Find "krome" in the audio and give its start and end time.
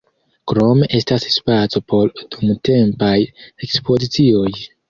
0.51-0.87